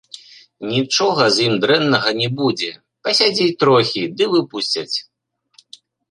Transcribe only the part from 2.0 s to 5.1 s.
не будзе, пасядзіць трохі, ды выпусцяць.